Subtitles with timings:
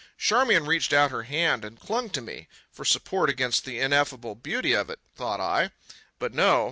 [0.17, 4.89] Charmian reached out her hand and clung to me—for support against the ineffable beauty of
[4.89, 5.69] it, thought I.
[6.17, 6.59] But no.